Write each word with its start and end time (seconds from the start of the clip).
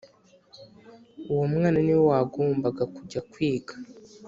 uwo 1.31 1.43
mwana 1.53 1.79
niwe 1.83 2.01
wagombaga 2.09 2.83
kujya 2.95 3.19
kwiga. 3.31 3.73